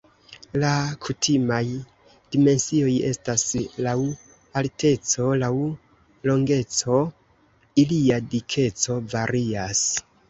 [0.61, 0.69] La
[1.07, 1.59] kutimaj
[2.35, 3.43] dimensioj estas
[3.87, 3.95] laŭ
[4.61, 5.53] alteco, laŭ
[6.31, 6.99] longeco,
[7.85, 9.85] ilia dikeco varias.